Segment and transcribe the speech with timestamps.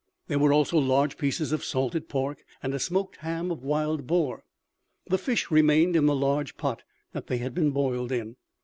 [0.25, 4.43] There were also large pieces of salted pork and a smoked ham of wild boar.
[5.05, 6.81] The fish remained in the large pot
[7.11, 8.37] that they had been boiled in.